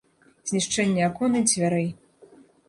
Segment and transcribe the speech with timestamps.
[0.51, 1.87] Знішчэнне акон і дзвярэй.